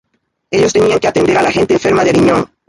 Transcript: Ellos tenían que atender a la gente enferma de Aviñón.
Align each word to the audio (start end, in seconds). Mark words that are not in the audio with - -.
Ellos 0.49 0.73
tenían 0.73 0.97
que 0.99 1.09
atender 1.09 1.37
a 1.37 1.43
la 1.43 1.51
gente 1.51 1.75
enferma 1.75 2.03
de 2.03 2.09
Aviñón. 2.09 2.49